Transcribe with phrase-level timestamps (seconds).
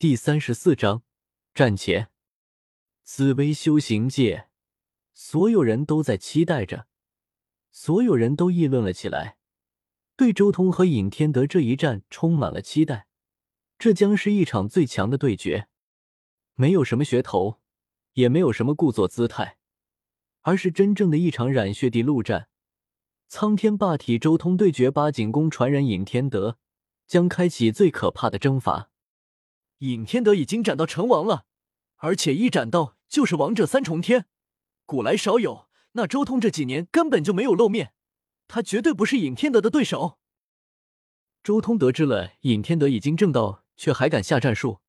[0.00, 1.02] 第三十四章
[1.52, 2.08] 战前，
[3.02, 4.48] 紫薇修行界，
[5.12, 6.86] 所有人都在期待着，
[7.70, 9.36] 所有人都议论了起来，
[10.16, 13.08] 对周通和尹天德这一战充满了期待。
[13.78, 15.68] 这将是一场最强的对决，
[16.54, 17.60] 没有什么噱头，
[18.14, 19.58] 也没有什么故作姿态，
[20.40, 22.48] 而是真正的一场染血地陆战。
[23.28, 26.56] 苍天霸体周通对决八景宫传人尹天德，
[27.06, 28.89] 将开启最可怕的征伐。
[29.80, 31.44] 尹天德已经斩到成王了，
[31.96, 34.24] 而且一斩到就是王者三重天，
[34.86, 35.68] 古来少有。
[35.92, 37.92] 那周通这几年根本就没有露面，
[38.48, 40.18] 他绝对不是尹天德的对手。
[41.42, 43.64] 周通得知了尹天德已经正道。
[43.80, 44.80] 却还敢下战术，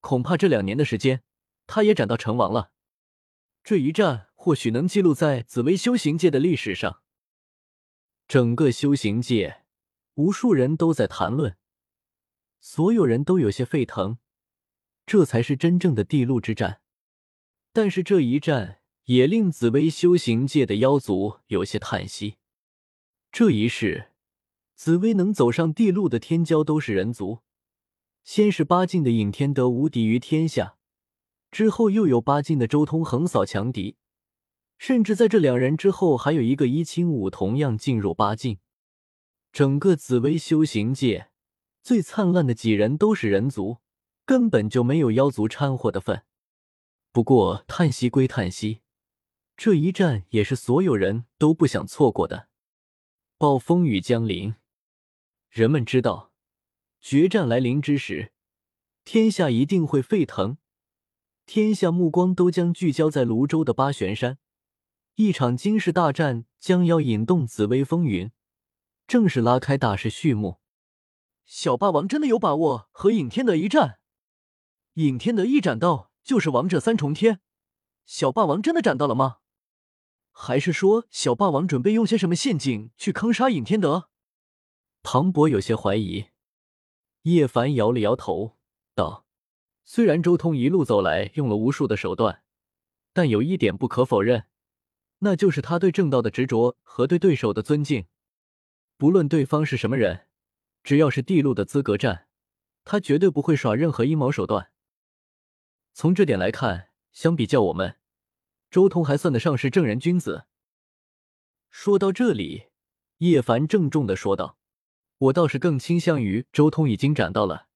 [0.00, 1.22] 恐怕这两年的时间，
[1.66, 2.70] 他也斩到成王了。
[3.64, 7.00] 这一战或许能记录在紫薇修行界的历史上。
[8.28, 9.62] 整个修行界，
[10.16, 11.56] 无数人都在谈论，
[12.60, 14.18] 所有人都有些沸腾。
[15.06, 16.80] 这才是真正的地路之战。
[17.72, 22.36] 但是这一战也令紫薇修行界的妖族有些叹息。
[23.30, 24.12] 这一世，
[24.74, 27.40] 紫薇能走上地路的天骄都是人族。
[28.24, 30.76] 先是八境的尹天德无敌于天下，
[31.52, 33.96] 之后又有八境的周通横扫强敌，
[34.78, 38.58] 甚至在这两人之后还有一个伊清武同样进入八境。
[39.52, 41.30] 整个紫薇修行界
[41.82, 43.78] 最灿烂的几人都是人族，
[44.26, 46.24] 根本就没有妖族掺和的份。
[47.12, 48.82] 不过叹息归叹息，
[49.56, 52.48] 这一战也是所有人都不想错过的。
[53.38, 54.56] 暴风雨将临，
[55.48, 56.32] 人们知道。
[57.00, 58.32] 决战来临之时，
[59.04, 60.58] 天下一定会沸腾，
[61.44, 64.38] 天下目光都将聚焦在泸州的八玄山，
[65.14, 68.32] 一场惊世大战将要引动紫薇风云，
[69.06, 70.58] 正式拉开大势序幕。
[71.44, 74.00] 小霸王真的有把握和尹天德一战？
[74.96, 77.40] 尹天德一斩到就是王者三重天，
[78.06, 79.40] 小霸王真的斩到了吗？
[80.32, 84.08] 还是说小霸王准备用些什么陷阱去坑杀尹天德？
[85.02, 86.28] 庞博有些怀疑。
[87.24, 88.56] 叶凡摇了摇头，
[88.94, 89.26] 道
[89.84, 92.42] ：“虽然周通一路走来用了无数的手段，
[93.12, 94.46] 但有一点不可否认，
[95.18, 98.06] 那就是他对正道的执着和对对手的尊敬。
[98.96, 100.28] 不论对方是什么人，
[100.82, 102.28] 只要是地路的资格战，
[102.86, 104.70] 他绝对不会耍任何阴谋手段。
[105.98, 107.96] 从这点来看，相比较我们，
[108.70, 110.44] 周通还算得上是正人君子。”
[111.72, 112.66] 说到这里，
[113.20, 114.58] 叶凡郑重的说道。
[115.16, 117.68] 我倒是更倾向于周通已经斩到了，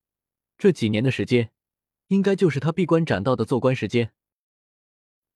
[0.59, 1.53] 这几年的时间，
[2.09, 4.13] 应该就是他闭关斩道的做官时间。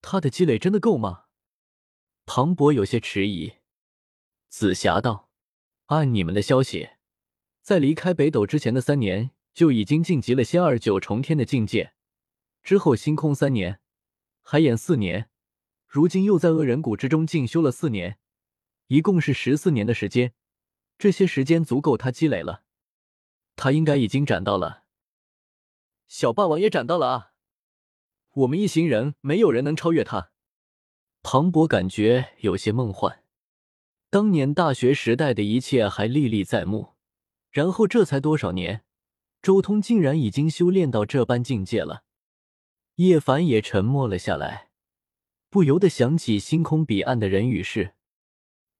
[0.02, 1.24] 他的积累真的够吗？
[2.26, 3.54] 庞博有些迟疑。
[4.50, 5.30] 紫霞道
[5.88, 6.90] ：“按你们的消息，
[7.62, 11.93] 在离开北斗之前的三年就已经晋级了仙二九重天的境界，
[12.64, 13.78] 之后星空三年，
[14.42, 15.28] 海眼四年，
[15.86, 18.18] 如今又在恶人谷之中进修了四年，
[18.86, 20.32] 一共是十四年的时间。”
[20.96, 22.62] 这些时间足够他积累了，
[23.56, 24.84] 他应该已经斩到了。
[26.06, 27.32] 小霸王也斩到了啊！
[28.30, 30.30] 我们一行人没有人能超越他。
[31.22, 33.24] 庞博感觉有些梦幻，
[34.08, 36.94] 当年大学时代的一切还历历在目，
[37.50, 38.84] 然后这才多少年，
[39.42, 42.04] 周通竟然已经修炼到这般境界了。
[42.96, 44.70] 叶凡也沉默了下来，
[45.50, 47.94] 不由得想起星空彼岸的人与事，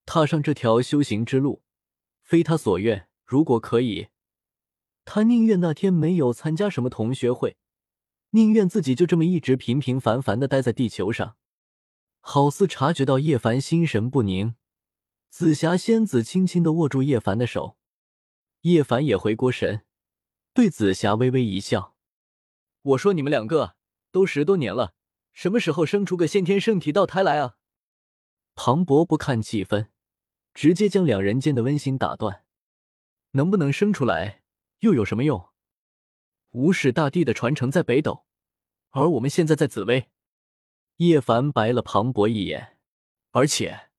[0.06, 1.62] 踏上这条修行之路。
[2.22, 3.08] 非他所愿。
[3.25, 4.08] 如果可以，
[5.04, 7.56] 他宁愿那天没有参加什么同学会，
[8.30, 11.36] 宁愿自己就这么一直平平凡凡的待在地球上。
[12.20, 14.54] 好似察觉到叶凡心神不宁，
[15.31, 17.76] 紫霞仙子轻轻的握住叶凡的手。
[18.60, 19.84] 叶凡也回过神，
[20.52, 21.96] 对紫霞微微一笑
[22.82, 23.76] ：“我说你们两个
[24.14, 24.94] 都十多年了，
[25.32, 27.56] 什么时候生出个先天圣体道胎来啊？”
[28.54, 29.88] 庞博不看气氛。
[30.54, 32.44] 直接将两人间的温馨打断，
[33.32, 34.44] 能不能生出来
[34.78, 35.48] 又有什么用？
[36.50, 38.25] 无始大帝的传承在北斗，
[38.90, 40.12] 而我们现在在紫薇。
[40.99, 42.78] 叶凡白了庞博一眼，
[43.32, 43.90] 而且，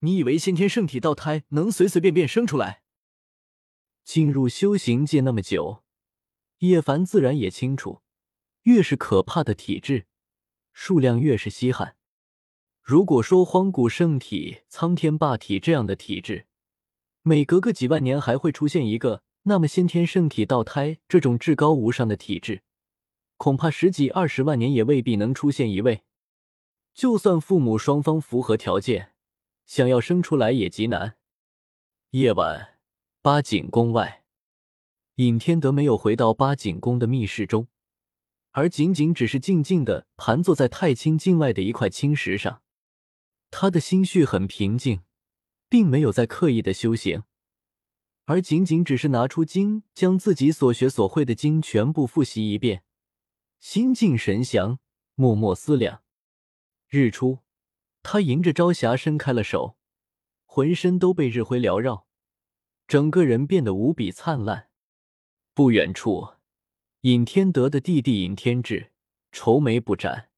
[0.00, 2.82] 你以为先天圣体道胎能随随便便生出来？
[4.04, 5.82] 进入修行界那么久，
[6.58, 8.02] 叶凡自然也清楚，
[8.64, 10.06] 越是可怕的体质，
[10.72, 11.96] 数量越是稀罕。
[12.82, 16.46] 如果说荒古圣体、苍天霸体这样的体质，
[17.22, 22.62] 每隔个几万年还会出现一个，那么先天圣体道胎这种至高无上的体质，
[23.36, 26.02] 恐怕十几二十万年也未必能出现一位。
[26.94, 29.12] 就算父母双方符合条件，
[29.66, 31.16] 想要生出来也极难。
[32.10, 32.78] 夜晚，
[33.20, 34.24] 八景宫外，
[35.16, 37.66] 尹天德没有回到八景宫的密室中，
[38.56, 42.62] 而仅仅只是静静的盘坐在太清境外的一块青石上。
[43.50, 45.02] 他的心绪很平静，
[45.68, 47.24] 并没有在刻意的修行，
[48.26, 52.84] 而仅仅只是拿出经，将自己所学所会的经全部复习一遍，
[53.58, 54.78] 心静神详，
[55.16, 56.02] 默默思量。
[56.88, 57.40] 日出，
[58.04, 59.76] 他迎着朝霞伸开了手，
[60.44, 62.06] 浑身都被日辉缭绕，
[62.86, 64.68] 整个人变得无比灿烂。
[65.54, 66.34] 不远处，
[67.04, 68.90] 尹天德的弟弟尹天志
[69.30, 70.30] 愁眉不展。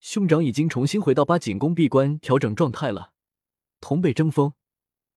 [0.00, 3.14] 兄长已经重新回到八景宫闭关调整状态了，
[3.80, 4.52] 同辈争锋，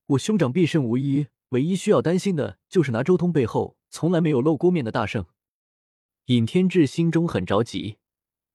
[0.06, 1.27] 我兄长必胜无疑。
[1.50, 5.25] 唯一需要担心的就是拿周通背后从来没有露过面的大圣。
[6.27, 7.97] 尹天志心中很着急，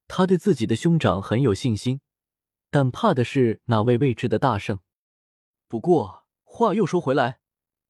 [0.08, 2.00] 他对自己的兄长很有信心，
[2.70, 4.78] 但怕的是那位未知的大圣。
[5.68, 7.40] 不过话又说回来，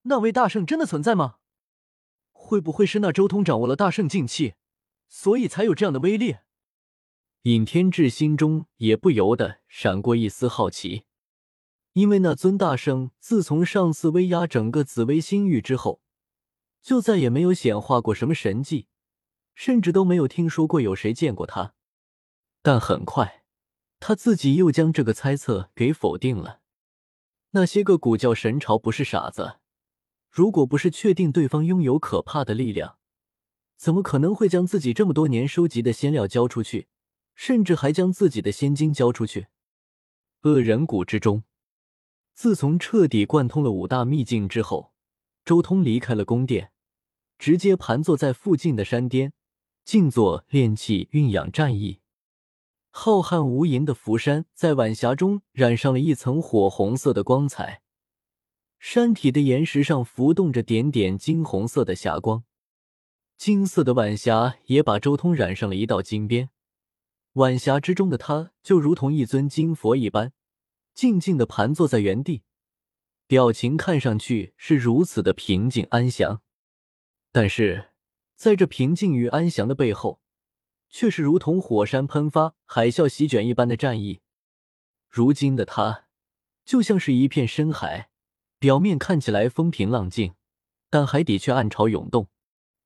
[0.02, 1.36] 那位大圣真的存在吗？
[2.46, 4.54] 会不会是那周通掌握了大圣劲气，
[5.08, 6.36] 所以才有这样的威力？
[7.42, 11.04] 尹天志心中也不由得闪过一丝好奇，
[11.92, 16.00] 因为那尊大圣自从上次威压整个紫薇星域之后，
[16.80, 18.86] 就再也没有显化过什么神迹，
[19.54, 21.74] 甚至都没有听说过有谁见过他。
[22.62, 23.44] 但很快，
[24.00, 26.60] 他自己又将这个猜测给否定了。
[27.50, 29.60] 那些个古教神朝不是傻子，
[30.36, 32.98] 如果不是确定对方拥有可怕的力量，
[33.78, 36.88] 怎么可能会将自己这么多年收集的仙料交出去？
[37.34, 39.46] 甚至还将自己的仙晶交出去。
[40.42, 41.44] 恶人谷之中，
[42.34, 44.92] 自从彻底贯通了五大秘境之后，
[45.42, 46.70] 周通离开了宫殿，
[47.38, 49.32] 直接盘坐在附近的山巅，
[49.86, 52.00] 静坐炼气，运养战意。
[52.90, 57.80] 浩瀚无垠的浮山在晚霞中染上了一层火红色的光彩，
[58.78, 62.44] 山体的岩石上浮动着点点金红色的霞光，
[63.36, 66.50] 金色的晚霞也把周通染上了一道金边。
[67.34, 70.32] 晚霞之中的他，就如同一尊金佛一般，
[70.94, 72.44] 静静的盘坐在原地，
[73.26, 76.42] 表情看上去是如此的平静安详。
[77.32, 77.90] 但是，
[78.36, 80.20] 在这平静与安详的背后，
[80.88, 84.20] 却是如同火山喷发、海啸席卷一般的战意。
[85.10, 86.06] 如今的他，
[86.64, 88.10] 就像是一片深海，
[88.58, 90.34] 表面看起来风平浪静，
[90.88, 92.28] 但海底却暗潮涌动，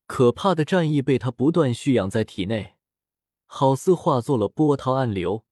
[0.05, 2.75] 可怕的战意被他不断蓄养在体内。
[3.45, 5.45] 好似化作了波涛暗流，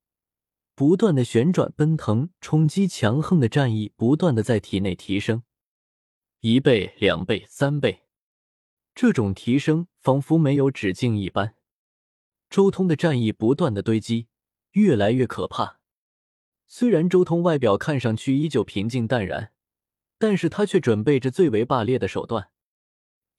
[0.73, 5.43] 不断的旋转奔腾，冲击强横的战意不断的在体内提升，
[6.39, 8.03] 一倍、两倍、三倍，
[8.95, 11.55] 这种提升仿佛没有止境一般。
[12.49, 14.27] 周通的战意不断的堆积，
[14.71, 15.79] 越来越可怕。
[16.67, 19.51] 虽然周通外表看上去依旧平静淡然，
[20.19, 22.49] 但是他却准备着最为霸烈的手段，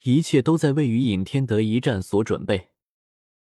[0.02, 2.69] 一切都在为与尹天德一战所准备。